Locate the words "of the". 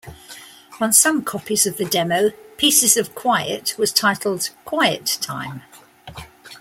1.67-1.85